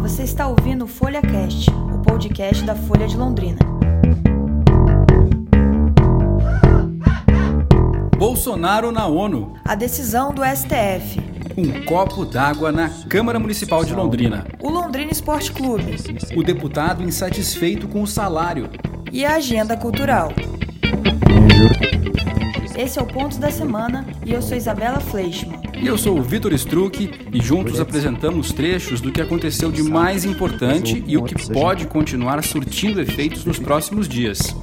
Você 0.00 0.22
está 0.22 0.46
ouvindo 0.46 0.86
o 0.86 0.88
FolhaCast, 0.88 1.70
o 1.70 1.98
podcast 1.98 2.64
da 2.64 2.74
Folha 2.74 3.06
de 3.06 3.16
Londrina. 3.16 3.58
Bolsonaro 8.16 8.90
na 8.90 9.06
ONU. 9.06 9.54
A 9.64 9.74
decisão 9.74 10.32
do 10.32 10.42
STF. 10.42 11.20
Um 11.56 11.84
copo 11.84 12.24
d'água 12.24 12.72
na 12.72 12.88
Câmara 13.08 13.38
Municipal 13.38 13.84
de 13.84 13.94
Londrina. 13.94 14.46
O 14.58 14.70
Londrina 14.70 15.12
Esporte 15.12 15.52
Clube. 15.52 15.96
O 16.34 16.42
deputado 16.42 17.02
insatisfeito 17.02 17.86
com 17.86 18.02
o 18.02 18.06
salário. 18.06 18.70
E 19.12 19.24
a 19.24 19.36
agenda 19.36 19.76
cultural. 19.76 20.32
Esse 22.80 22.98
é 22.98 23.02
o 23.02 23.06
Ponto 23.06 23.38
da 23.38 23.50
Semana 23.50 24.06
e 24.24 24.32
eu 24.32 24.40
sou 24.40 24.56
Isabela 24.56 25.00
Fleischmann. 25.00 25.60
E 25.78 25.86
eu 25.86 25.98
sou 25.98 26.18
o 26.18 26.22
Vitor 26.22 26.50
Struck 26.54 27.10
e 27.30 27.38
juntos 27.38 27.78
apresentamos 27.78 28.54
trechos 28.54 29.02
do 29.02 29.12
que 29.12 29.20
aconteceu 29.20 29.70
de 29.70 29.82
mais 29.82 30.24
importante 30.24 31.04
e 31.06 31.14
o 31.18 31.22
que 31.22 31.34
pode 31.52 31.86
continuar 31.86 32.42
surtindo 32.42 32.98
efeitos 33.02 33.44
nos 33.44 33.58
próximos 33.58 34.08
dias. 34.08 34.56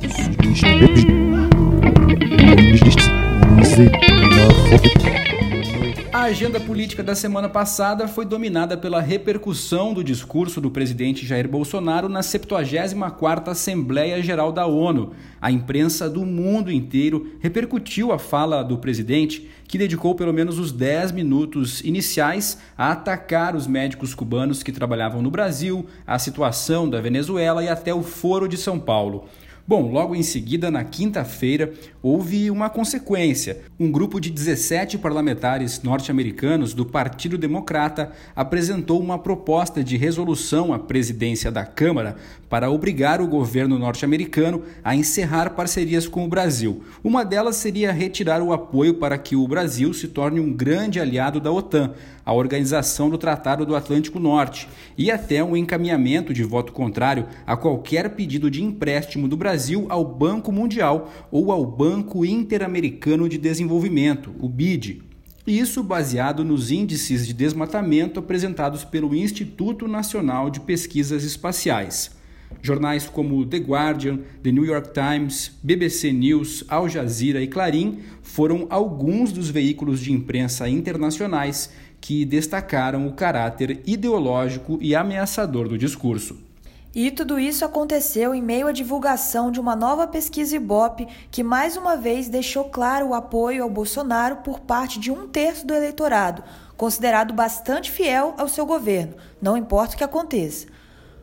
A 6.27 6.29
agenda 6.29 6.59
política 6.59 7.01
da 7.01 7.15
semana 7.15 7.47
passada 7.47 8.05
foi 8.05 8.25
dominada 8.25 8.75
pela 8.75 8.99
repercussão 8.99 9.93
do 9.93 10.03
discurso 10.03 10.59
do 10.59 10.69
presidente 10.69 11.25
Jair 11.25 11.47
Bolsonaro 11.47 12.09
na 12.09 12.19
74ª 12.19 13.47
Assembleia 13.47 14.21
Geral 14.21 14.51
da 14.51 14.65
ONU. 14.65 15.13
A 15.41 15.49
imprensa 15.49 16.09
do 16.09 16.25
mundo 16.25 16.69
inteiro 16.69 17.31
repercutiu 17.39 18.11
a 18.11 18.19
fala 18.19 18.61
do 18.61 18.77
presidente, 18.77 19.49
que 19.69 19.77
dedicou 19.77 20.15
pelo 20.15 20.33
menos 20.33 20.59
os 20.59 20.73
10 20.73 21.13
minutos 21.13 21.79
iniciais 21.79 22.57
a 22.77 22.91
atacar 22.91 23.55
os 23.55 23.65
médicos 23.65 24.13
cubanos 24.13 24.61
que 24.61 24.73
trabalhavam 24.73 25.21
no 25.21 25.31
Brasil, 25.31 25.85
a 26.05 26.19
situação 26.19 26.89
da 26.89 26.99
Venezuela 26.99 27.63
e 27.63 27.69
até 27.69 27.93
o 27.93 28.03
Foro 28.03 28.49
de 28.49 28.57
São 28.57 28.77
Paulo. 28.77 29.29
Bom, 29.69 29.91
logo 29.91 30.15
em 30.15 30.23
seguida, 30.23 30.71
na 30.71 30.81
quinta-feira, 30.85 31.73
houve 32.01 32.49
uma 32.49 32.69
consequência. 32.69 33.59
Um 33.77 33.91
grupo 33.91 34.17
de 34.17 34.29
17 34.29 34.97
parlamentares 34.97 35.83
norte-americanos 35.83 36.73
do 36.73 36.85
Partido 36.85 37.37
Democrata 37.37 38.13
apresentou 38.33 38.97
uma 38.97 39.19
proposta 39.19 39.83
de 39.83 39.97
resolução 39.97 40.71
à 40.71 40.79
presidência 40.79 41.51
da 41.51 41.65
Câmara 41.65 42.15
para 42.49 42.71
obrigar 42.71 43.19
o 43.19 43.27
governo 43.27 43.77
norte-americano 43.77 44.63
a 44.81 44.95
encerrar 44.95 45.49
parcerias 45.49 46.07
com 46.07 46.23
o 46.23 46.29
Brasil. 46.29 46.81
Uma 47.03 47.25
delas 47.25 47.57
seria 47.57 47.91
retirar 47.91 48.41
o 48.41 48.53
apoio 48.53 48.93
para 48.93 49.17
que 49.17 49.35
o 49.35 49.45
Brasil 49.49 49.93
se 49.93 50.07
torne 50.07 50.39
um 50.39 50.53
grande 50.53 50.97
aliado 50.97 51.41
da 51.41 51.51
OTAN, 51.51 51.93
a 52.27 52.33
Organização 52.33 53.09
do 53.09 53.17
Tratado 53.17 53.65
do 53.65 53.73
Atlântico 53.73 54.19
Norte, 54.19 54.67
e 54.97 55.09
até 55.09 55.41
um 55.41 55.55
encaminhamento 55.55 56.33
de 56.33 56.43
voto 56.43 56.73
contrário 56.73 57.25
a 57.45 57.55
qualquer 57.55 58.15
pedido 58.15 58.51
de 58.51 58.61
empréstimo 58.61 59.29
do 59.29 59.37
Brasil 59.37 59.85
ao 59.87 60.03
Banco 60.03 60.51
Mundial 60.51 61.09
ou 61.31 61.53
ao 61.53 61.65
Banco 61.65 62.25
Interamericano 62.25 63.29
de 63.29 63.37
Desenvolvimento, 63.37 64.35
o 64.41 64.49
BID. 64.49 65.03
Isso 65.47 65.81
baseado 65.81 66.43
nos 66.43 66.69
índices 66.69 67.25
de 67.25 67.33
desmatamento 67.33 68.19
apresentados 68.19 68.83
pelo 68.83 69.15
Instituto 69.15 69.87
Nacional 69.87 70.49
de 70.49 70.59
Pesquisas 70.59 71.23
Espaciais. 71.23 72.17
Jornais 72.61 73.07
como 73.07 73.45
The 73.45 73.57
Guardian, 73.57 74.19
The 74.43 74.51
New 74.51 74.65
York 74.65 74.91
Times, 74.93 75.51
BBC 75.63 76.11
News, 76.11 76.63
Al 76.67 76.89
Jazeera 76.89 77.41
e 77.41 77.47
Clarim 77.47 77.99
foram 78.21 78.67
alguns 78.69 79.31
dos 79.31 79.49
veículos 79.49 79.99
de 79.99 80.11
imprensa 80.11 80.67
internacionais 80.67 81.69
que 81.99 82.25
destacaram 82.25 83.07
o 83.07 83.13
caráter 83.13 83.81
ideológico 83.85 84.77
e 84.81 84.95
ameaçador 84.95 85.67
do 85.67 85.77
discurso. 85.77 86.47
E 86.95 87.11
tudo 87.11 87.39
isso 87.39 87.63
aconteceu 87.63 88.33
em 88.33 88.41
meio 88.41 88.67
à 88.67 88.71
divulgação 88.71 89.51
de 89.51 89.59
uma 89.59 89.75
nova 89.75 90.07
pesquisa 90.07 90.55
Ibope 90.55 91.07
que 91.29 91.43
mais 91.43 91.77
uma 91.77 91.95
vez 91.95 92.27
deixou 92.27 92.65
claro 92.65 93.09
o 93.09 93.13
apoio 93.13 93.61
ao 93.61 93.69
Bolsonaro 93.69 94.37
por 94.37 94.61
parte 94.61 94.99
de 94.99 95.11
um 95.11 95.27
terço 95.27 95.67
do 95.67 95.75
eleitorado, 95.75 96.43
considerado 96.75 97.33
bastante 97.33 97.91
fiel 97.91 98.33
ao 98.37 98.47
seu 98.47 98.65
governo, 98.65 99.15
não 99.39 99.55
importa 99.55 99.93
o 99.93 99.97
que 99.97 100.03
aconteça. 100.03 100.67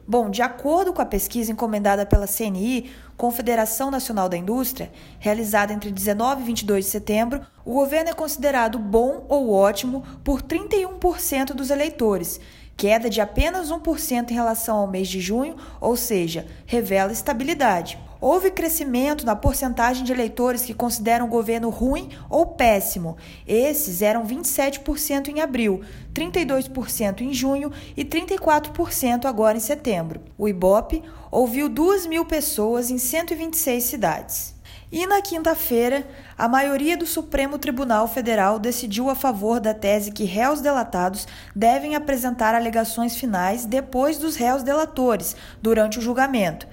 Bom, 0.06 0.28
de 0.28 0.42
acordo 0.42 0.92
com 0.92 1.00
a 1.00 1.06
pesquisa 1.06 1.50
encomendada 1.50 2.04
pela 2.04 2.26
CNI, 2.26 2.91
Confederação 3.16 3.91
Nacional 3.91 4.28
da 4.28 4.37
Indústria, 4.37 4.92
realizada 5.19 5.72
entre 5.72 5.91
19 5.91 6.42
e 6.42 6.44
22 6.44 6.84
de 6.84 6.91
setembro, 6.91 7.41
o 7.65 7.72
governo 7.72 8.10
é 8.10 8.12
considerado 8.12 8.78
bom 8.78 9.25
ou 9.31 9.50
ótimo 9.50 10.04
por 10.22 10.42
31% 10.42 11.54
dos 11.54 11.70
eleitores, 11.70 12.38
queda 12.76 13.09
de 13.09 13.22
apenas 13.22 13.70
1% 13.70 14.31
em 14.31 14.34
relação 14.34 14.76
ao 14.76 14.87
mês 14.87 15.09
de 15.09 15.20
junho, 15.20 15.56
ou 15.81 15.97
seja, 15.97 16.47
revela 16.66 17.10
estabilidade. 17.10 17.98
Houve 18.26 18.50
crescimento 18.50 19.26
na 19.26 19.36
porcentagem 19.36 20.02
de 20.02 20.10
eleitores 20.10 20.62
que 20.62 20.72
consideram 20.72 21.26
o 21.26 21.28
governo 21.28 21.68
ruim 21.68 22.08
ou 22.30 22.46
péssimo. 22.46 23.18
Esses 23.46 24.00
eram 24.00 24.26
27% 24.26 25.28
em 25.28 25.42
abril, 25.42 25.82
32% 26.14 27.20
em 27.20 27.34
junho 27.34 27.70
e 27.94 28.02
34% 28.02 29.26
agora 29.26 29.58
em 29.58 29.60
setembro. 29.60 30.22
O 30.38 30.48
Ibope 30.48 31.02
ouviu 31.30 31.68
2 31.68 32.06
mil 32.06 32.24
pessoas 32.24 32.90
em 32.90 32.96
126 32.96 33.84
cidades. 33.84 34.54
E 34.91 35.06
na 35.06 35.20
quinta-feira, 35.20 36.06
a 36.38 36.48
maioria 36.48 36.96
do 36.96 37.04
Supremo 37.04 37.58
Tribunal 37.58 38.08
Federal 38.08 38.58
decidiu 38.58 39.10
a 39.10 39.14
favor 39.14 39.60
da 39.60 39.74
tese 39.74 40.10
que 40.10 40.24
réus 40.24 40.62
delatados 40.62 41.28
devem 41.54 41.94
apresentar 41.94 42.54
alegações 42.54 43.16
finais 43.16 43.66
depois 43.66 44.16
dos 44.16 44.34
réus 44.34 44.62
delatores, 44.62 45.36
durante 45.60 45.98
o 45.98 46.02
julgamento. 46.02 46.66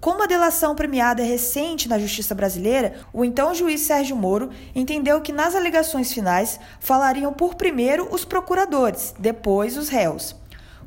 Como 0.00 0.22
a 0.22 0.26
delação 0.26 0.74
premiada 0.74 1.22
é 1.22 1.24
recente 1.24 1.88
na 1.88 1.98
justiça 1.98 2.34
brasileira, 2.34 2.94
o 3.12 3.24
então 3.24 3.54
juiz 3.54 3.80
Sérgio 3.80 4.14
Moro 4.14 4.50
entendeu 4.74 5.20
que 5.20 5.32
nas 5.32 5.54
alegações 5.54 6.12
finais 6.12 6.60
falariam 6.78 7.32
por 7.32 7.54
primeiro 7.54 8.08
os 8.12 8.24
procuradores, 8.24 9.14
depois 9.18 9.76
os 9.76 9.88
réus. 9.88 10.36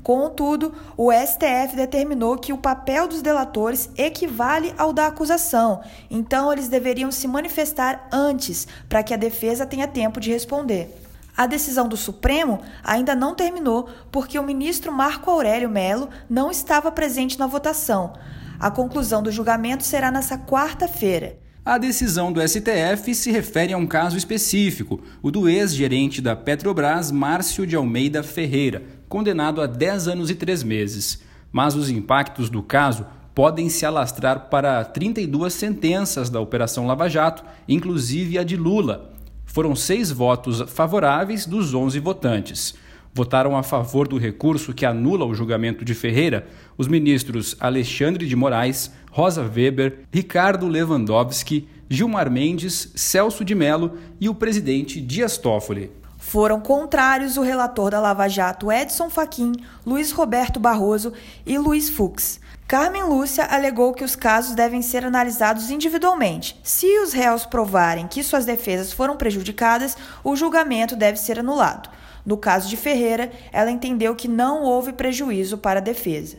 Contudo, 0.02 0.74
o 0.96 1.12
STF 1.12 1.76
determinou 1.76 2.38
que 2.38 2.54
o 2.54 2.58
papel 2.58 3.08
dos 3.08 3.22
delatores 3.22 3.90
equivale 3.98 4.74
ao 4.78 4.94
da 4.94 5.08
acusação, 5.08 5.82
então 6.10 6.54
eles 6.54 6.70
deveriam 6.70 7.12
se 7.12 7.28
manifestar 7.28 8.08
antes, 8.12 8.68
para 8.88 9.04
que 9.04 9.14
a 9.14 9.18
defesa 9.18 9.66
tenha 9.66 9.88
tempo 9.88 10.20
de 10.20 10.32
responder. 10.32 10.96
A 11.36 11.46
decisão 11.46 11.88
do 11.88 11.98
Supremo 11.98 12.62
ainda 12.84 13.16
não 13.16 13.36
terminou 13.36 13.90
porque 14.12 14.40
o 14.40 14.44
ministro 14.44 14.92
Marco 14.92 15.30
Aurélio 15.30 15.70
Melo 15.70 16.10
não 16.30 16.50
estava 16.52 16.92
presente 16.92 17.38
na 17.38 17.48
votação. 17.48 18.14
A 18.60 18.70
conclusão 18.70 19.24
do 19.24 19.32
julgamento 19.32 19.86
será 19.86 20.12
nesta 20.12 20.38
quarta-feira. 20.38 21.40
A 21.64 21.78
decisão 21.78 22.30
do 22.30 22.46
STF 22.46 23.16
se 23.16 23.32
refere 23.32 23.72
a 23.72 23.78
um 23.78 23.88
caso 23.88 24.18
específico, 24.18 25.00
o 25.22 25.32
do 25.32 25.48
ex-gerente 25.48 26.22
da 26.22 26.36
Petrobras, 26.36 27.10
Márcio 27.10 27.66
de 27.66 27.78
Almeida 27.78 28.22
Ferreira, 28.22 28.84
condenado 29.08 29.62
a 29.62 29.66
10 29.66 30.10
anos 30.10 30.30
e 30.30 30.36
3 30.36 30.64
meses. 30.64 31.22
Mas 31.54 31.74
os 31.74 31.90
impactos 31.90 32.50
do 32.50 32.62
caso 32.62 33.06
podem 33.34 33.70
se 33.70 33.86
alastrar 33.86 34.50
para 34.50 34.84
32 34.84 35.54
sentenças 35.54 36.30
da 36.30 36.42
Operação 36.42 36.86
Lava 36.86 37.08
Jato, 37.08 37.46
inclusive 37.66 38.38
a 38.38 38.44
de 38.44 38.58
Lula. 38.58 39.14
Foram 39.46 39.74
seis 39.74 40.12
votos 40.12 40.70
favoráveis 40.70 41.46
dos 41.46 41.74
11 41.74 41.98
votantes 42.00 42.76
votaram 43.14 43.58
a 43.58 43.64
favor 43.64 44.08
do 44.08 44.18
recurso 44.18 44.74
que 44.74 44.86
anula 44.86 45.26
o 45.26 45.34
julgamento 45.34 45.84
de 45.84 45.94
Ferreira 45.94 46.48
os 46.78 46.88
ministros 46.88 47.56
Alexandre 47.60 48.26
de 48.26 48.36
Moraes, 48.36 48.92
Rosa 49.12 49.42
Weber, 49.42 50.06
Ricardo 50.12 50.68
Lewandowski, 50.68 51.68
Gilmar 51.90 52.30
Mendes, 52.30 52.92
Celso 52.96 53.44
de 53.44 53.56
Mello 53.56 53.98
e 54.20 54.30
o 54.30 54.36
presidente 54.36 55.02
Dias 55.02 55.38
Toffoli. 55.38 55.92
Foram 56.18 56.60
contrários 56.60 57.38
o 57.38 57.42
relator 57.42 57.92
da 57.92 58.00
Lava 58.00 58.28
Jato 58.28 58.72
Edson 58.72 59.10
Fachin, 59.10 59.54
Luiz 59.86 60.12
Roberto 60.12 60.60
Barroso 60.60 61.12
e 61.46 61.58
Luiz 61.58 61.90
Fux. 61.90 62.40
Carmen 62.68 63.02
Lúcia 63.02 63.46
alegou 63.46 63.96
que 63.96 64.04
os 64.04 64.16
casos 64.16 64.54
devem 64.54 64.84
ser 64.84 65.04
analisados 65.04 65.72
individualmente. 65.72 66.60
Se 66.62 66.86
os 67.00 67.14
réus 67.14 67.44
provarem 67.44 68.08
que 68.08 68.22
suas 68.22 68.46
defesas 68.46 68.94
foram 68.94 69.18
prejudicadas, 69.18 69.98
o 70.24 70.36
julgamento 70.36 70.96
deve 70.96 71.18
ser 71.18 71.40
anulado. 71.40 71.90
No 72.26 72.38
caso 72.38 72.70
de 72.70 72.78
Ferreira, 72.78 73.32
ela 73.52 73.72
entendeu 73.72 74.16
que 74.16 74.28
não 74.28 74.64
houve 74.64 74.94
prejuízo 74.94 75.58
para 75.58 75.80
a 75.80 75.84
defesa. 75.84 76.38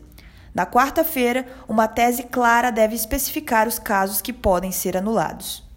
Na 0.54 0.66
quarta-feira, 0.66 1.46
uma 1.68 1.86
tese 1.86 2.24
clara 2.24 2.70
deve 2.70 2.94
especificar 2.94 3.68
os 3.68 3.78
casos 3.78 4.20
que 4.20 4.32
podem 4.32 4.72
ser 4.72 4.96
anulados. 4.96 5.68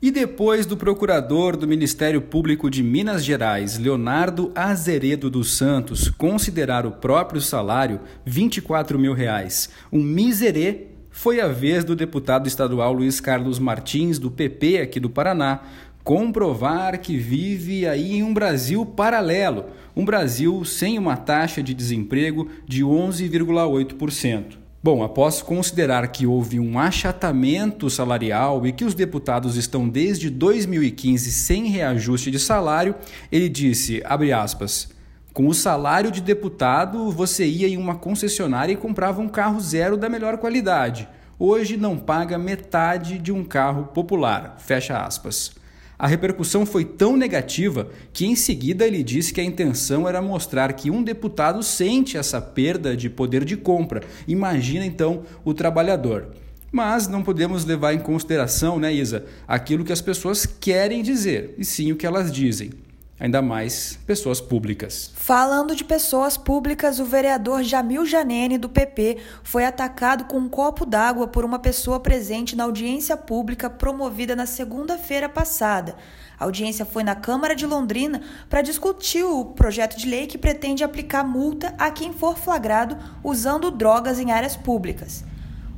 E 0.00 0.10
depois 0.10 0.66
do 0.66 0.76
procurador 0.76 1.56
do 1.56 1.66
Ministério 1.66 2.20
Público 2.20 2.70
de 2.70 2.82
Minas 2.82 3.24
Gerais, 3.24 3.78
Leonardo 3.78 4.52
Azeredo 4.54 5.30
dos 5.30 5.56
Santos, 5.56 6.10
considerar 6.10 6.86
o 6.86 6.92
próprio 6.92 7.40
salário 7.40 8.00
24 8.24 8.98
mil 8.98 9.14
reais 9.14 9.70
um 9.90 10.02
miserê, 10.02 10.88
foi 11.10 11.40
a 11.40 11.48
vez 11.48 11.82
do 11.82 11.96
deputado 11.96 12.46
estadual 12.46 12.92
Luiz 12.92 13.20
Carlos 13.20 13.58
Martins, 13.58 14.18
do 14.18 14.30
PP 14.30 14.82
aqui 14.82 15.00
do 15.00 15.08
Paraná, 15.08 15.60
comprovar 16.06 17.00
que 17.00 17.16
vive 17.16 17.84
aí 17.84 18.18
em 18.18 18.22
um 18.22 18.32
Brasil 18.32 18.86
paralelo, 18.86 19.64
um 19.96 20.04
Brasil 20.04 20.64
sem 20.64 21.00
uma 21.00 21.16
taxa 21.16 21.60
de 21.60 21.74
desemprego 21.74 22.48
de 22.64 22.84
11,8%. 22.84 24.56
Bom, 24.80 25.02
após 25.02 25.42
considerar 25.42 26.06
que 26.06 26.24
houve 26.24 26.60
um 26.60 26.78
achatamento 26.78 27.90
salarial 27.90 28.64
e 28.64 28.70
que 28.70 28.84
os 28.84 28.94
deputados 28.94 29.56
estão 29.56 29.88
desde 29.88 30.30
2015 30.30 31.32
sem 31.32 31.66
reajuste 31.66 32.30
de 32.30 32.38
salário, 32.38 32.94
ele 33.32 33.48
disse, 33.48 34.00
abre 34.04 34.32
aspas, 34.32 34.88
com 35.32 35.48
o 35.48 35.54
salário 35.54 36.12
de 36.12 36.20
deputado, 36.20 37.10
você 37.10 37.44
ia 37.44 37.66
em 37.66 37.76
uma 37.76 37.96
concessionária 37.96 38.72
e 38.72 38.76
comprava 38.76 39.20
um 39.20 39.28
carro 39.28 39.58
zero 39.58 39.96
da 39.96 40.08
melhor 40.08 40.38
qualidade. 40.38 41.08
Hoje 41.36 41.76
não 41.76 41.98
paga 41.98 42.38
metade 42.38 43.18
de 43.18 43.32
um 43.32 43.42
carro 43.42 43.86
popular. 43.86 44.54
Fecha 44.60 44.96
aspas. 44.98 45.65
A 45.98 46.06
repercussão 46.06 46.66
foi 46.66 46.84
tão 46.84 47.16
negativa 47.16 47.88
que 48.12 48.26
em 48.26 48.36
seguida 48.36 48.86
ele 48.86 49.02
disse 49.02 49.32
que 49.32 49.40
a 49.40 49.44
intenção 49.44 50.08
era 50.08 50.20
mostrar 50.20 50.72
que 50.74 50.90
um 50.90 51.02
deputado 51.02 51.62
sente 51.62 52.18
essa 52.18 52.40
perda 52.40 52.96
de 52.96 53.08
poder 53.08 53.44
de 53.44 53.56
compra. 53.56 54.02
Imagina 54.28 54.84
então 54.84 55.22
o 55.44 55.54
trabalhador. 55.54 56.28
Mas 56.70 57.08
não 57.08 57.22
podemos 57.22 57.64
levar 57.64 57.94
em 57.94 57.98
consideração, 57.98 58.78
né, 58.78 58.92
Isa, 58.92 59.24
aquilo 59.48 59.84
que 59.84 59.92
as 59.92 60.00
pessoas 60.02 60.44
querem 60.44 61.02
dizer, 61.02 61.54
e 61.56 61.64
sim 61.64 61.92
o 61.92 61.96
que 61.96 62.06
elas 62.06 62.30
dizem 62.30 62.70
ainda 63.18 63.40
mais 63.40 63.98
pessoas 64.06 64.40
públicas. 64.40 65.10
Falando 65.14 65.74
de 65.74 65.84
pessoas 65.84 66.36
públicas, 66.36 67.00
o 67.00 67.04
vereador 67.04 67.62
Jamil 67.62 68.04
Janene, 68.04 68.58
do 68.58 68.68
PP, 68.68 69.18
foi 69.42 69.64
atacado 69.64 70.24
com 70.24 70.38
um 70.38 70.48
copo 70.48 70.84
d'água 70.84 71.26
por 71.26 71.44
uma 71.44 71.58
pessoa 71.58 71.98
presente 71.98 72.54
na 72.54 72.64
audiência 72.64 73.16
pública 73.16 73.70
promovida 73.70 74.36
na 74.36 74.46
segunda-feira 74.46 75.28
passada. 75.28 75.96
A 76.38 76.44
audiência 76.44 76.84
foi 76.84 77.02
na 77.02 77.14
Câmara 77.14 77.56
de 77.56 77.64
Londrina 77.64 78.20
para 78.50 78.60
discutir 78.60 79.24
o 79.24 79.46
projeto 79.46 79.96
de 79.96 80.06
lei 80.06 80.26
que 80.26 80.36
pretende 80.36 80.84
aplicar 80.84 81.24
multa 81.24 81.74
a 81.78 81.90
quem 81.90 82.12
for 82.12 82.36
flagrado 82.36 82.98
usando 83.24 83.70
drogas 83.70 84.18
em 84.18 84.30
áreas 84.30 84.54
públicas. 84.54 85.24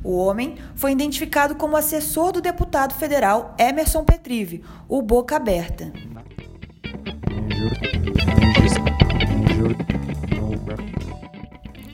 O 0.03 0.15
homem 0.17 0.57
foi 0.75 0.91
identificado 0.91 1.55
como 1.55 1.77
assessor 1.77 2.31
do 2.31 2.41
deputado 2.41 2.93
federal 2.93 3.55
Emerson 3.57 4.03
Petrive, 4.03 4.63
o 4.87 5.01
Boca 5.01 5.35
Aberta. 5.35 5.91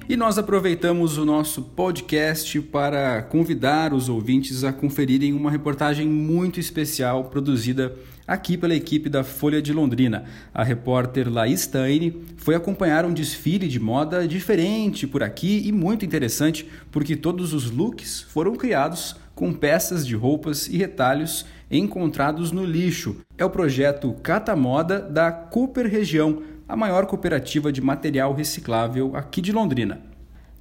E 0.07 0.16
nós 0.16 0.38
aproveitamos 0.38 1.18
o 1.18 1.25
nosso 1.25 1.63
podcast 1.63 2.62
para 2.62 3.24
convidar 3.24 3.92
os 3.92 4.07
ouvintes 4.07 4.63
a 4.63 4.72
conferirem 4.72 5.34
uma 5.34 5.50
reportagem 5.50 6.07
muito 6.07 6.60
especial 6.60 7.24
produzida 7.24 7.96
aqui 8.28 8.56
pela 8.56 8.75
equipe 8.75 9.10
da 9.10 9.24
Folha 9.24 9.60
de 9.60 9.74
Londrina. 9.74 10.25
A 10.54 10.63
repórter 10.63 11.28
Laís 11.28 11.62
Steine 11.62 12.24
foi 12.38 12.54
acompanhar 12.54 13.04
um 13.04 13.13
desfile 13.13 13.68
de 13.68 13.80
moda 13.80 14.28
diferente 14.28 15.07
por 15.07 15.24
aqui 15.24 15.63
e 15.66 15.72
muito 15.72 16.06
interessante, 16.06 16.68
porque 16.92 17.16
todos 17.16 17.52
os 17.52 17.72
looks 17.72 18.22
foram 18.30 18.56
criados 18.56 19.16
com 19.34 19.52
peças 19.52 20.06
de 20.06 20.16
roupas 20.16 20.68
e 20.68 20.78
retalhos 20.78 21.48
encontrados 21.69 22.52
no 22.52 22.63
lixo. 22.63 23.18
É 23.38 23.44
o 23.44 23.50
projeto 23.50 24.16
Cata 24.22 24.56
Moda 24.56 25.00
da 25.00 25.31
Cooper 25.31 25.90
Região, 25.90 26.44
a 26.68 26.76
maior 26.76 27.06
cooperativa 27.06 27.72
de 27.72 27.82
material 27.82 28.34
reciclável 28.34 29.16
aqui 29.16 29.40
de 29.40 29.52
Londrina. 29.52 30.02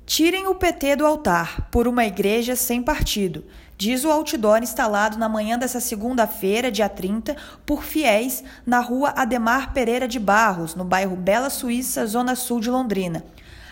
Tirem 0.07 0.47
o 0.47 0.55
PT 0.55 0.97
do 0.97 1.07
altar 1.07 1.71
por 1.71 1.89
uma 1.89 2.05
igreja 2.05 2.55
sem 2.55 2.83
partido, 2.83 3.43
diz 3.79 4.05
o 4.05 4.11
outdoor 4.11 4.63
instalado 4.63 5.17
na 5.17 5.31
manhã 5.31 5.59
dessa 5.59 5.81
segunda-feira, 5.81 6.71
dia 6.71 6.91
30, 6.91 7.35
por 7.65 7.83
fiéis 7.83 8.45
na 8.67 8.81
rua 8.81 9.15
Ademar 9.17 9.73
Pereira 9.73 10.07
de 10.07 10.19
Barros, 10.19 10.75
no 10.75 10.85
bairro 10.85 11.17
Bela 11.17 11.49
Suíça, 11.49 12.07
zona 12.07 12.35
sul 12.35 12.61
de 12.61 12.69
Londrina. 12.69 13.25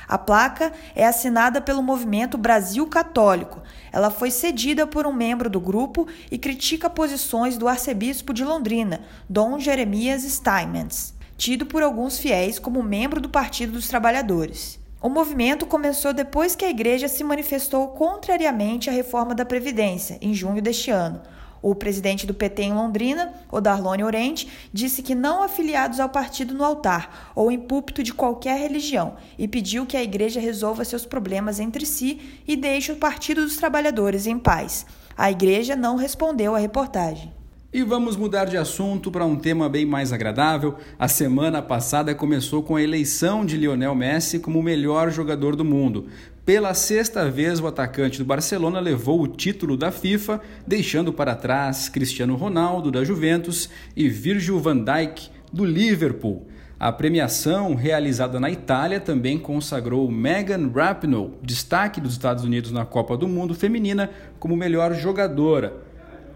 A 0.09 0.17
placa 0.17 0.73
é 0.97 1.07
assinada 1.07 1.61
pelo 1.61 1.83
movimento 1.83 2.39
Brasil 2.39 2.87
Católico. 2.87 3.63
Ela 3.93 4.11
foi 4.11 4.31
cedida 4.31 4.87
por 4.87 5.07
um 5.07 5.13
membro 5.13 5.51
do 5.51 5.61
grupo 5.61 6.07
e 6.31 6.39
critica 6.39 6.89
posições 6.89 7.59
do 7.59 7.69
arcebispo 7.69 8.33
de 8.33 8.43
Londrina, 8.43 9.01
Dom 9.29 9.59
Jeremias 9.59 10.23
Steinmetz, 10.23 11.15
tido 11.37 11.67
por 11.67 11.83
alguns 11.83 12.19
fiéis 12.19 12.59
como 12.59 12.83
membro 12.83 13.21
do 13.21 13.29
Partido 13.29 13.73
dos 13.73 13.89
Trabalhadores. 13.89 14.79
O 15.03 15.09
movimento 15.09 15.67
começou 15.67 16.13
depois 16.13 16.55
que 16.55 16.65
a 16.65 16.71
igreja 16.71 17.09
se 17.09 17.25
manifestou 17.25 17.89
contrariamente 17.89 18.89
à 18.89 18.93
reforma 18.93 19.35
da 19.35 19.45
Previdência, 19.45 20.17
em 20.21 20.33
junho 20.33 20.63
deste 20.63 20.91
ano. 20.91 21.21
O 21.63 21.75
presidente 21.75 22.27
do 22.27 22.35
PT 22.35 22.63
em 22.63 22.73
Londrina, 22.73 23.33
Odarlone 23.51 24.03
Orente, 24.03 24.49
disse 24.73 25.01
que 25.01 25.15
não 25.15 25.43
afiliados 25.43 26.01
ao 26.01 26.09
partido 26.09 26.55
no 26.55 26.65
altar 26.65 27.33
ou 27.37 27.53
em 27.53 27.59
púlpito 27.59 28.03
de 28.03 28.13
qualquer 28.13 28.59
religião 28.59 29.15
e 29.39 29.47
pediu 29.47 29.87
que 29.87 29.97
a 29.97 30.03
igreja 30.03 30.41
resolva 30.41 30.85
seus 30.85 31.07
problemas 31.07 31.61
entre 31.61 31.87
si 31.87 32.41
e 32.47 32.57
deixe 32.57 32.91
o 32.91 32.97
Partido 32.97 33.43
dos 33.43 33.57
Trabalhadores 33.57 34.27
em 34.27 34.39
paz. 34.39 34.87
A 35.17 35.31
igreja 35.31 35.77
não 35.77 35.95
respondeu 35.97 36.55
à 36.55 36.59
reportagem. 36.59 37.33
E 37.75 37.83
vamos 37.83 38.19
mudar 38.19 38.45
de 38.45 38.59
assunto 38.59 39.11
para 39.11 39.25
um 39.25 39.35
tema 39.35 39.67
bem 39.67 39.87
mais 39.87 40.13
agradável. 40.13 40.77
A 40.99 41.09
semana 41.09 41.63
passada 41.63 42.15
começou 42.15 42.63
com 42.63 42.77
a 42.77 42.83
eleição 42.83 43.47
de 43.47 43.57
Lionel 43.57 43.95
Messi 43.95 44.39
como 44.39 44.59
o 44.59 44.63
melhor 44.63 45.11
jogador 45.11 45.57
do 45.57 45.65
mundo. 45.65 46.07
Pela 46.45 46.75
sexta 46.75 47.31
vez, 47.31 47.61
o 47.61 47.67
atacante 47.67 48.19
do 48.19 48.27
Barcelona 48.27 48.79
levou 48.79 49.23
o 49.23 49.27
título 49.27 49.75
da 49.75 49.91
FIFA, 49.91 50.43
deixando 50.67 51.15
para 51.15 51.35
trás 51.35 51.89
Cristiano 51.89 52.37
Ronaldo, 52.37 52.91
da 52.91 53.03
Juventus, 53.05 53.71
e 53.97 54.07
Virgil 54.07 54.61
van 54.61 54.77
Dijk, 54.77 55.31
do 55.51 55.65
Liverpool. 55.65 56.47
A 56.79 56.93
premiação, 56.93 57.75
realizada 57.75 58.39
na 58.39 58.51
Itália, 58.51 59.01
também 59.01 59.39
consagrou 59.39 60.11
Megan 60.11 60.71
Rapinoe, 60.75 61.31
destaque 61.43 62.03
dos 62.03 62.13
Estados 62.13 62.45
Unidos 62.45 62.71
na 62.71 62.85
Copa 62.85 63.17
do 63.17 63.27
Mundo 63.27 63.55
Feminina, 63.55 64.11
como 64.39 64.55
melhor 64.55 64.93
jogadora. 64.93 65.82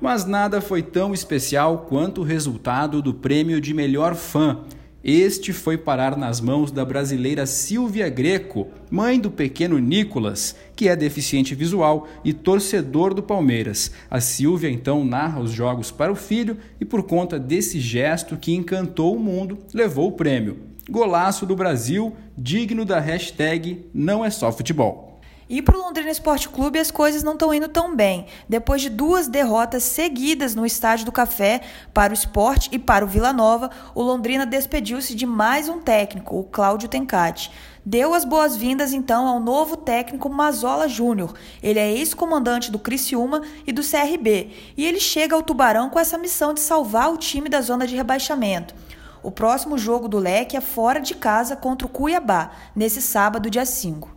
Mas 0.01 0.27
nada 0.27 0.61
foi 0.61 0.83
tão 0.83 1.15
especial 1.15 1.87
quanto 1.89 2.21
o 2.21 2.25
resultado 2.25 3.01
do 3.01 3.15
prêmio 3.15 3.61
de 3.61 3.73
melhor 3.73 4.15
fã. 4.15 4.61
Este 5.03 5.53
foi 5.53 5.79
parar 5.79 6.17
nas 6.17 6.41
mãos 6.41 6.73
da 6.73 6.85
brasileira 6.85 7.47
Silvia 7.47 8.09
Greco, 8.09 8.67
mãe 8.91 9.21
do 9.21 9.31
pequeno 9.31 9.79
Nicolas, 9.79 10.57
que 10.75 10.89
é 10.89 10.97
deficiente 10.97 11.55
visual 11.55 12.09
e 12.25 12.33
torcedor 12.33 13.15
do 13.15 13.23
Palmeiras. 13.23 13.93
A 14.11 14.21
Silvia 14.21 14.69
então 14.69 15.05
narra 15.05 15.41
os 15.41 15.53
jogos 15.53 15.93
para 15.93 16.11
o 16.11 16.17
filho 16.17 16.59
e, 16.81 16.85
por 16.85 17.05
conta 17.05 17.39
desse 17.39 17.79
gesto 17.79 18.37
que 18.37 18.53
encantou 18.53 19.15
o 19.15 19.21
mundo, 19.21 19.59
levou 19.73 20.09
o 20.09 20.13
prêmio. 20.13 20.59
Golaço 20.91 21.47
do 21.47 21.55
Brasil, 21.55 22.13
digno 22.37 22.85
da 22.85 22.99
hashtag 22.99 23.87
Não 23.95 24.25
é 24.25 24.31
só 24.31 24.51
futebol. 24.51 25.06
E 25.49 25.63
para 25.63 25.79
o 25.79 25.81
Londrina 25.81 26.11
Esporte 26.11 26.49
Clube 26.49 26.77
as 26.77 26.91
coisas 26.91 27.23
não 27.23 27.35
estão 27.35 27.55
indo 27.55 27.69
tão 27.69 27.95
bem. 27.95 28.27
Depois 28.49 28.83
de 28.83 28.91
duas 28.91 29.29
derrotas 29.29 29.85
seguidas 29.85 30.57
no 30.57 30.67
Estádio 30.67 31.07
do 31.07 31.13
Café 31.13 31.61
para 31.95 32.11
o 32.11 32.15
Esporte 32.15 32.69
e 32.73 32.81
para 32.81 33.05
o 33.05 33.09
Vila 33.09 33.33
Nova, 33.33 33.71
o 33.95 34.03
Londrina 34.03 34.45
despediu-se 34.45 35.15
de 35.15 35.25
mais 35.25 35.69
um 35.69 35.81
técnico, 35.81 36.37
o 36.37 36.43
Cláudio 36.43 36.89
Tencati. 36.89 37.53
Deu 37.85 38.13
as 38.13 38.25
boas-vindas 38.25 38.93
então 38.93 39.25
ao 39.29 39.39
novo 39.39 39.77
técnico 39.77 40.29
Mazola 40.29 40.89
Júnior. 40.89 41.35
Ele 41.63 41.79
é 41.79 41.93
ex-comandante 41.93 42.69
do 42.69 42.81
Criciúma 42.81 43.43
e 43.65 43.71
do 43.71 43.83
CRB, 43.83 44.51
e 44.77 44.85
ele 44.85 44.99
chega 44.99 45.37
ao 45.37 45.45
Tubarão 45.45 45.89
com 45.89 46.01
essa 46.01 46.19
missão 46.19 46.53
de 46.53 46.59
salvar 46.59 47.13
o 47.13 47.17
time 47.17 47.49
da 47.49 47.61
zona 47.61 47.87
de 47.87 47.95
rebaixamento. 47.95 48.75
O 49.23 49.31
próximo 49.31 49.79
jogo 49.79 50.09
do 50.09 50.19
Leque 50.19 50.57
é 50.57 50.61
fora 50.61 50.99
de 50.99 51.15
casa 51.15 51.55
contra 51.55 51.87
o 51.87 51.91
Cuiabá, 51.91 52.51
nesse 52.75 53.01
sábado, 53.01 53.49
dia 53.49 53.65
5 53.65 54.16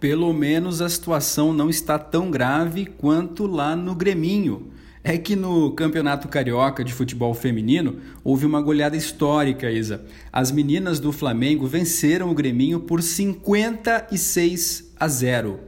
pelo 0.00 0.32
menos 0.32 0.80
a 0.80 0.88
situação 0.88 1.52
não 1.52 1.68
está 1.68 1.98
tão 1.98 2.30
grave 2.30 2.86
quanto 2.86 3.46
lá 3.46 3.74
no 3.74 3.94
Greminho. 3.94 4.68
É 5.02 5.16
que 5.16 5.34
no 5.34 5.72
Campeonato 5.72 6.28
Carioca 6.28 6.84
de 6.84 6.92
Futebol 6.92 7.32
Feminino 7.32 7.96
houve 8.22 8.44
uma 8.44 8.60
goleada 8.60 8.96
histórica, 8.96 9.70
Isa. 9.70 10.04
As 10.32 10.50
meninas 10.50 11.00
do 11.00 11.12
Flamengo 11.12 11.66
venceram 11.66 12.30
o 12.30 12.34
Greminho 12.34 12.80
por 12.80 13.02
56 13.02 14.92
a 14.98 15.08
0. 15.08 15.60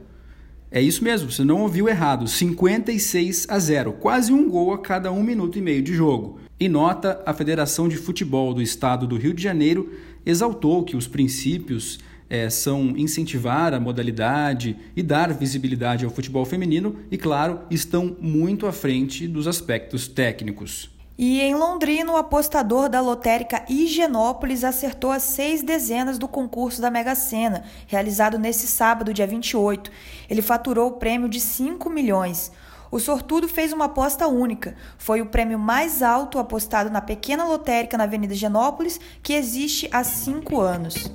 É 0.69 0.81
isso 0.81 1.03
mesmo, 1.03 1.29
você 1.29 1.43
não 1.43 1.61
ouviu 1.61 1.89
errado, 1.89 2.27
56 2.27 3.47
a 3.49 3.59
0, 3.59 3.91
quase 3.93 4.31
um 4.31 4.49
gol 4.49 4.73
a 4.73 4.77
cada 4.77 5.11
um 5.11 5.21
minuto 5.21 5.57
e 5.57 5.61
meio 5.61 5.81
de 5.81 5.93
jogo. 5.93 6.39
Em 6.57 6.69
nota, 6.69 7.21
a 7.25 7.33
Federação 7.33 7.89
de 7.89 7.97
Futebol 7.97 8.53
do 8.53 8.61
Estado 8.61 9.05
do 9.05 9.17
Rio 9.17 9.33
de 9.33 9.43
Janeiro 9.43 9.91
exaltou 10.25 10.83
que 10.83 10.95
os 10.95 11.07
princípios 11.07 11.99
é, 12.31 12.49
são 12.49 12.95
incentivar 12.95 13.73
a 13.73 13.79
modalidade 13.79 14.77
e 14.95 15.03
dar 15.03 15.33
visibilidade 15.33 16.05
ao 16.05 16.11
futebol 16.11 16.45
feminino 16.45 16.95
e, 17.11 17.17
claro, 17.17 17.59
estão 17.69 18.15
muito 18.21 18.65
à 18.65 18.71
frente 18.71 19.27
dos 19.27 19.47
aspectos 19.47 20.07
técnicos. 20.07 20.89
E 21.17 21.41
em 21.41 21.53
Londrina, 21.53 22.13
o 22.13 22.15
apostador 22.15 22.87
da 22.87 23.01
lotérica 23.01 23.65
Higienópolis 23.67 24.63
acertou 24.63 25.11
as 25.11 25.23
seis 25.23 25.61
dezenas 25.61 26.17
do 26.17 26.25
concurso 26.25 26.81
da 26.81 26.89
Mega 26.89 27.15
Sena, 27.15 27.65
realizado 27.85 28.39
nesse 28.39 28.65
sábado, 28.65 29.13
dia 29.13 29.27
28. 29.27 29.91
Ele 30.29 30.41
faturou 30.41 30.87
o 30.87 30.93
prêmio 30.93 31.27
de 31.27 31.41
5 31.41 31.89
milhões. 31.89 32.49
O 32.91 32.99
sortudo 32.99 33.47
fez 33.47 33.71
uma 33.71 33.85
aposta 33.85 34.27
única. 34.27 34.75
Foi 34.97 35.21
o 35.21 35.25
prêmio 35.25 35.57
mais 35.57 36.03
alto 36.03 36.37
apostado 36.37 36.89
na 36.89 36.99
pequena 36.99 37.45
lotérica 37.45 37.97
na 37.97 38.03
Avenida 38.03 38.35
Genópolis, 38.35 38.99
que 39.23 39.31
existe 39.31 39.87
há 39.93 40.03
cinco 40.03 40.59
anos. 40.59 41.09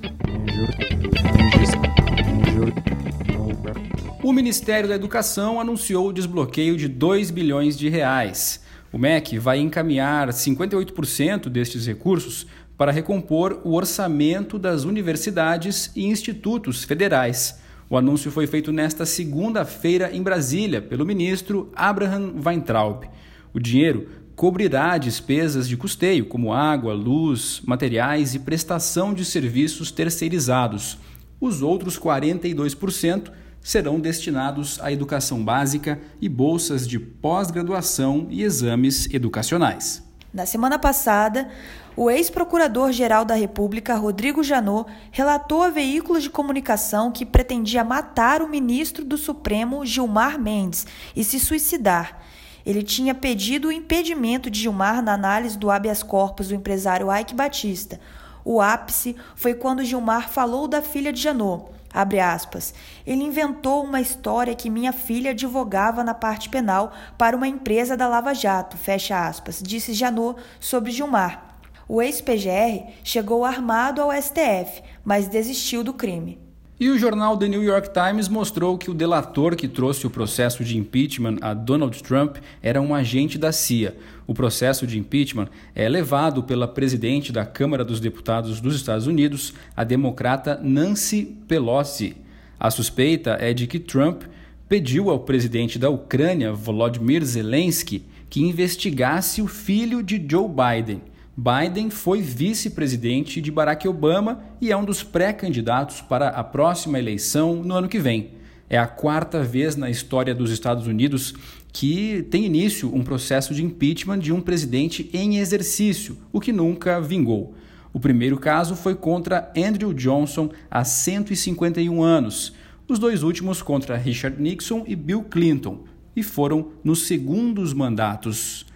O 4.23 4.33
Ministério 4.33 4.89
da 4.89 4.95
Educação 4.95 5.61
anunciou 5.61 6.07
o 6.07 6.13
desbloqueio 6.13 6.75
de 6.75 6.87
2 6.87 7.29
bilhões 7.29 7.77
de 7.77 7.89
reais. 7.89 8.59
O 8.91 8.97
MEC 8.97 9.37
vai 9.37 9.59
encaminhar 9.59 10.29
58% 10.29 11.47
destes 11.47 11.85
recursos 11.85 12.47
para 12.75 12.91
recompor 12.91 13.61
o 13.63 13.75
orçamento 13.75 14.57
das 14.57 14.83
universidades 14.83 15.91
e 15.95 16.05
institutos 16.05 16.83
federais. 16.83 17.59
O 17.89 17.95
anúncio 17.95 18.29
foi 18.29 18.45
feito 18.45 18.71
nesta 18.71 19.05
segunda-feira 19.05 20.11
em 20.13 20.21
Brasília 20.21 20.81
pelo 20.81 21.05
ministro 21.05 21.71
Abraham 21.73 22.33
Weintraub. 22.45 23.05
O 23.53 23.59
dinheiro 23.59 24.09
cobrirá 24.35 24.97
despesas 24.97 25.67
de 25.67 25.77
custeio, 25.77 26.25
como 26.25 26.53
água, 26.53 26.93
luz, 26.93 27.61
materiais 27.65 28.35
e 28.35 28.39
prestação 28.39 29.13
de 29.13 29.23
serviços 29.23 29.89
terceirizados. 29.89 30.97
Os 31.39 31.61
outros 31.61 31.97
42% 31.97 33.31
serão 33.61 33.99
destinados 33.99 34.79
à 34.81 34.91
educação 34.91 35.43
básica 35.43 35.99
e 36.21 36.27
bolsas 36.27 36.87
de 36.87 36.99
pós-graduação 36.99 38.27
e 38.29 38.43
exames 38.43 39.07
educacionais. 39.13 40.06
Na 40.37 40.45
semana 40.45 40.77
passada, 40.77 41.49
o 41.95 42.11
ex-procurador-geral 42.11 43.25
da 43.25 43.33
República, 43.33 43.95
Rodrigo 43.95 44.43
Janot, 44.43 44.87
relatou 45.11 45.63
a 45.63 45.71
veículos 45.71 46.21
de 46.21 46.29
comunicação 46.29 47.11
que 47.11 47.25
pretendia 47.25 47.83
matar 47.83 48.43
o 48.43 48.47
ministro 48.47 49.03
do 49.03 49.17
Supremo, 49.17 49.83
Gilmar 49.83 50.39
Mendes, 50.39 50.85
e 51.15 51.23
se 51.23 51.39
suicidar. 51.39 52.19
Ele 52.63 52.83
tinha 52.83 53.15
pedido 53.15 53.69
o 53.69 53.71
impedimento 53.71 54.47
de 54.47 54.59
Gilmar 54.59 55.01
na 55.01 55.13
análise 55.13 55.57
do 55.57 55.71
habeas 55.71 56.03
corpus 56.03 56.49
do 56.49 56.53
empresário 56.53 57.11
Ike 57.11 57.33
Batista. 57.33 57.99
O 58.45 58.61
ápice 58.61 59.15
foi 59.35 59.55
quando 59.55 59.83
Gilmar 59.83 60.29
falou 60.29 60.67
da 60.67 60.83
filha 60.83 61.11
de 61.11 61.19
Janot. 61.19 61.76
Abre 61.97 62.19
aspas. 62.19 62.75
Ele 63.07 63.23
inventou 63.23 63.83
uma 63.83 63.99
história 63.99 64.53
que 64.53 64.69
minha 64.69 64.93
filha 64.93 65.31
advogava 65.31 66.03
na 66.03 66.13
parte 66.13 66.47
penal 66.47 66.93
para 67.17 67.35
uma 67.35 67.47
empresa 67.47 67.97
da 67.97 68.07
Lava 68.07 68.35
Jato, 68.35 68.77
fecha 68.77 69.27
aspas, 69.27 69.63
disse 69.65 69.95
Janot 69.95 70.39
sobre 70.59 70.91
Gilmar. 70.91 71.57
O 71.89 71.99
ex-PGR 71.99 72.93
chegou 73.03 73.43
armado 73.43 73.99
ao 73.99 74.11
STF, 74.11 74.83
mas 75.03 75.27
desistiu 75.27 75.83
do 75.83 75.91
crime. 75.91 76.37
E 76.79 76.87
o 76.87 76.99
jornal 76.99 77.35
The 77.35 77.47
New 77.47 77.63
York 77.63 77.89
Times 77.91 78.29
mostrou 78.29 78.77
que 78.77 78.91
o 78.91 78.93
delator 78.93 79.55
que 79.55 79.67
trouxe 79.67 80.05
o 80.05 80.11
processo 80.11 80.63
de 80.63 80.77
impeachment 80.77 81.37
a 81.41 81.55
Donald 81.55 82.03
Trump 82.03 82.37
era 82.61 82.79
um 82.79 82.93
agente 82.93 83.39
da 83.39 83.51
CIA. 83.51 83.97
O 84.27 84.33
processo 84.33 84.85
de 84.85 84.99
impeachment 84.99 85.47
é 85.73 85.87
levado 85.87 86.43
pela 86.43 86.67
presidente 86.67 87.31
da 87.31 87.45
Câmara 87.45 87.85
dos 87.85 88.01
Deputados 88.01 88.59
dos 88.59 88.75
Estados 88.75 89.07
Unidos, 89.07 89.53
a 89.75 89.85
democrata 89.85 90.59
Nancy 90.61 91.37
Pelosi. 91.47 92.17
A 92.59 92.69
suspeita 92.69 93.37
é 93.39 93.53
de 93.53 93.65
que 93.67 93.79
Trump 93.79 94.23
pediu 94.67 95.09
ao 95.09 95.21
presidente 95.21 95.79
da 95.79 95.89
Ucrânia, 95.89 96.51
Volodymyr 96.51 97.23
Zelensky, 97.23 98.03
que 98.29 98.41
investigasse 98.41 99.41
o 99.41 99.47
filho 99.47 100.03
de 100.03 100.21
Joe 100.29 100.49
Biden. 100.49 101.01
Biden 101.37 101.89
foi 101.89 102.21
vice-presidente 102.21 103.39
de 103.39 103.49
Barack 103.49 103.87
Obama 103.87 104.43
e 104.59 104.71
é 104.71 104.75
um 104.75 104.83
dos 104.83 105.03
pré-candidatos 105.03 106.01
para 106.01 106.29
a 106.29 106.43
próxima 106.43 106.99
eleição 106.99 107.63
no 107.63 107.75
ano 107.75 107.87
que 107.87 107.99
vem. 107.99 108.31
É 108.69 108.77
a 108.77 108.85
quarta 108.85 109.43
vez 109.43 109.77
na 109.77 109.89
história 109.89 110.35
dos 110.35 110.51
Estados 110.51 110.87
Unidos 110.87 111.33
que 111.71 112.27
tem 112.29 112.45
início 112.45 112.93
um 112.93 113.01
processo 113.01 113.53
de 113.53 113.63
impeachment 113.63 114.19
de 114.19 114.33
um 114.33 114.41
presidente 114.41 115.09
em 115.13 115.37
exercício, 115.37 116.17
o 116.33 116.41
que 116.41 116.51
nunca 116.51 116.99
vingou. 116.99 117.55
O 117.93 117.99
primeiro 117.99 118.37
caso 118.37 118.75
foi 118.75 118.93
contra 118.93 119.51
Andrew 119.57 119.93
Johnson 119.93 120.49
há 120.69 120.83
151 120.83 122.03
anos, 122.03 122.53
os 122.87 122.99
dois 122.99 123.23
últimos 123.23 123.61
contra 123.61 123.97
Richard 123.97 124.41
Nixon 124.41 124.83
e 124.85 124.95
Bill 124.95 125.23
Clinton, 125.23 125.85
e 126.15 126.21
foram 126.21 126.73
nos 126.83 127.07
segundos 127.07 127.73
mandatos. 127.73 128.66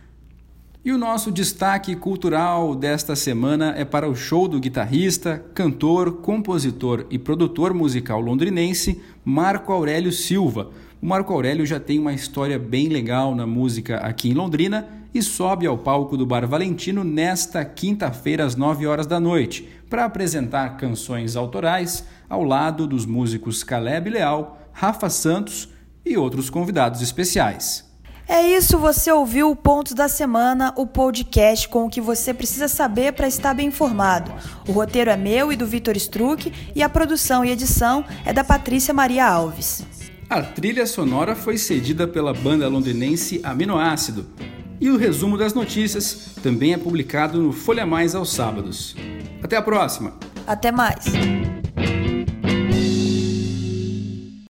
E 0.83 0.91
o 0.91 0.97
nosso 0.97 1.31
destaque 1.31 1.95
cultural 1.95 2.73
desta 2.73 3.15
semana 3.15 3.75
é 3.77 3.85
para 3.85 4.09
o 4.09 4.15
show 4.15 4.47
do 4.47 4.59
guitarrista, 4.59 5.45
cantor, 5.53 6.21
compositor 6.21 7.05
e 7.11 7.19
produtor 7.19 7.71
musical 7.71 8.19
londrinense 8.19 8.99
Marco 9.23 9.71
Aurélio 9.71 10.11
Silva. 10.11 10.71
O 10.99 11.05
Marco 11.05 11.31
Aurélio 11.33 11.67
já 11.67 11.79
tem 11.79 11.99
uma 11.99 12.13
história 12.13 12.57
bem 12.57 12.89
legal 12.89 13.35
na 13.35 13.45
música 13.45 13.97
aqui 13.97 14.29
em 14.29 14.33
Londrina 14.33 14.87
e 15.13 15.21
sobe 15.21 15.67
ao 15.67 15.77
palco 15.77 16.17
do 16.17 16.25
Bar 16.25 16.47
Valentino 16.47 17.03
nesta 17.03 17.63
quinta-feira 17.63 18.43
às 18.43 18.55
9 18.55 18.87
horas 18.87 19.05
da 19.05 19.19
noite 19.19 19.69
para 19.87 20.05
apresentar 20.05 20.77
canções 20.77 21.35
autorais 21.35 22.03
ao 22.27 22.43
lado 22.43 22.87
dos 22.87 23.05
músicos 23.05 23.63
Caleb 23.63 24.09
Leal, 24.09 24.59
Rafa 24.73 25.11
Santos 25.11 25.69
e 26.03 26.17
outros 26.17 26.49
convidados 26.49 27.03
especiais. 27.03 27.90
É 28.31 28.41
isso, 28.47 28.79
você 28.79 29.11
ouviu 29.11 29.51
o 29.51 29.55
Pontos 29.57 29.91
da 29.91 30.07
Semana, 30.07 30.73
o 30.77 30.87
podcast 30.87 31.67
com 31.67 31.85
o 31.85 31.89
que 31.89 31.99
você 31.99 32.33
precisa 32.33 32.69
saber 32.69 33.11
para 33.11 33.27
estar 33.27 33.53
bem 33.53 33.67
informado. 33.67 34.31
O 34.65 34.71
roteiro 34.71 35.09
é 35.09 35.17
meu 35.17 35.51
e 35.51 35.57
do 35.57 35.67
Vitor 35.67 35.97
Struck 35.97 36.49
e 36.73 36.81
a 36.81 36.87
produção 36.87 37.43
e 37.43 37.51
edição 37.51 38.05
é 38.23 38.31
da 38.31 38.41
Patrícia 38.41 38.93
Maria 38.93 39.27
Alves. 39.27 39.83
A 40.29 40.41
trilha 40.41 40.85
sonora 40.85 41.35
foi 41.35 41.57
cedida 41.57 42.07
pela 42.07 42.33
banda 42.33 42.69
londrinense 42.69 43.41
Aminoácido. 43.43 44.25
E 44.79 44.89
o 44.89 44.95
resumo 44.95 45.37
das 45.37 45.53
notícias 45.53 46.29
também 46.41 46.71
é 46.71 46.77
publicado 46.77 47.37
no 47.37 47.51
Folha 47.51 47.85
Mais 47.85 48.15
aos 48.15 48.31
sábados. 48.31 48.95
Até 49.43 49.57
a 49.57 49.61
próxima! 49.61 50.13
Até 50.47 50.71
mais! 50.71 51.03